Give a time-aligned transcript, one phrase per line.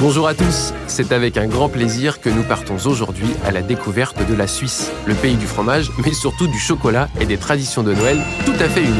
[0.00, 4.24] Bonjour à tous, c'est avec un grand plaisir que nous partons aujourd'hui à la découverte
[4.28, 7.92] de la Suisse, le pays du fromage, mais surtout du chocolat et des traditions de
[7.94, 8.94] Noël tout à fait uniques.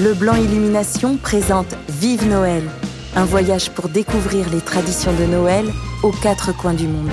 [0.00, 2.64] Le Blanc Illumination présente Vive Noël,
[3.14, 5.66] un voyage pour découvrir les traditions de Noël
[6.02, 7.10] aux quatre coins du monde.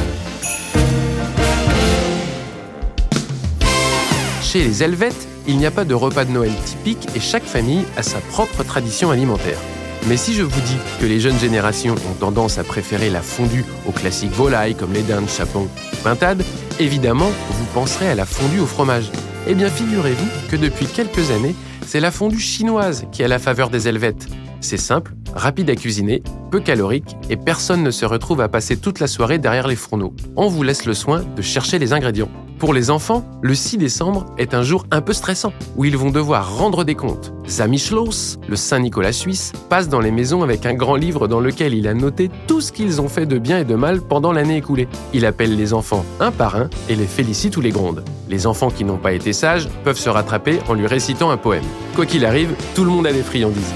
[4.41, 7.85] Chez les Helvètes, il n'y a pas de repas de Noël typique et chaque famille
[7.97, 9.59] a sa propre tradition alimentaire.
[10.07, 13.65] Mais si je vous dis que les jeunes générations ont tendance à préférer la fondue
[13.87, 16.43] aux classiques volailles comme les dindes, chapons ou pintades,
[16.79, 19.11] évidemment, vous penserez à la fondue au fromage.
[19.47, 23.69] Eh bien, figurez-vous que depuis quelques années, c'est la fondue chinoise qui a la faveur
[23.69, 24.27] des Helvètes.
[24.59, 26.21] C'est simple, rapide à cuisiner,
[26.51, 30.13] peu calorique et personne ne se retrouve à passer toute la soirée derrière les fourneaux.
[30.35, 32.29] On vous laisse le soin de chercher les ingrédients.
[32.61, 36.11] Pour les enfants, le 6 décembre est un jour un peu stressant, où ils vont
[36.11, 37.33] devoir rendre des comptes.
[37.49, 41.87] Zamischlos, le Saint-Nicolas suisse, passe dans les maisons avec un grand livre dans lequel il
[41.87, 44.87] a noté tout ce qu'ils ont fait de bien et de mal pendant l'année écoulée.
[45.11, 48.03] Il appelle les enfants un par un et les félicite ou les gronde.
[48.29, 51.65] Les enfants qui n'ont pas été sages peuvent se rattraper en lui récitant un poème.
[51.95, 53.73] Quoi qu'il arrive, tout le monde a des friandises.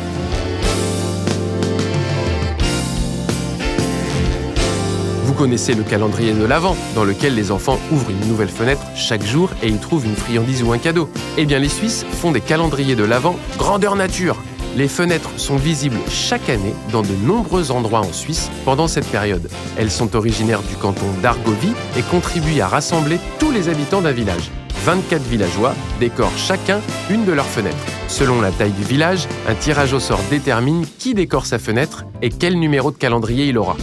[5.35, 9.51] Connaissez le calendrier de l'Avent, dans lequel les enfants ouvrent une nouvelle fenêtre chaque jour
[9.61, 11.09] et y trouvent une friandise ou un cadeau.
[11.37, 14.37] Eh bien, les Suisses font des calendriers de l'Avent grandeur nature.
[14.75, 19.49] Les fenêtres sont visibles chaque année dans de nombreux endroits en Suisse pendant cette période.
[19.77, 24.51] Elles sont originaires du canton d'Argovie et contribuent à rassembler tous les habitants d'un village.
[24.83, 27.77] 24 villageois décorent chacun une de leurs fenêtres.
[28.07, 32.29] Selon la taille du village, un tirage au sort détermine qui décore sa fenêtre et
[32.29, 33.77] quel numéro de calendrier il aura.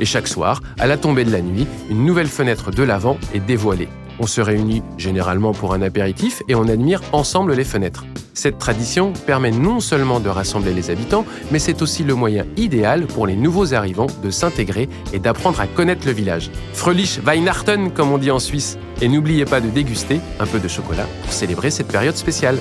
[0.00, 3.40] Et chaque soir, à la tombée de la nuit, une nouvelle fenêtre de l'avant est
[3.40, 3.88] dévoilée.
[4.20, 8.04] On se réunit généralement pour un apéritif et on admire ensemble les fenêtres.
[8.34, 13.06] Cette tradition permet non seulement de rassembler les habitants, mais c'est aussi le moyen idéal
[13.06, 16.50] pour les nouveaux arrivants de s'intégrer et d'apprendre à connaître le village.
[16.72, 18.78] Fröhlich Weihnachten, comme on dit en Suisse.
[19.00, 22.58] Et n'oubliez pas de déguster un peu de chocolat pour célébrer cette période spéciale.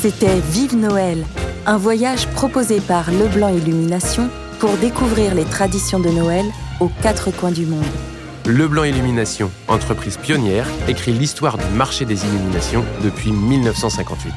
[0.00, 1.24] C'était Vive Noël,
[1.66, 4.28] un voyage proposé par Leblanc Illumination
[4.58, 6.44] pour découvrir les traditions de Noël
[6.80, 7.84] aux quatre coins du monde.
[8.46, 14.32] Leblanc Illumination, entreprise pionnière, écrit l'histoire du marché des illuminations depuis 1958.